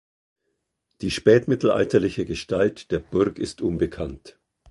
[1.01, 4.39] Die spätmittelalterliche Gestalt der Burg ist unbekannt.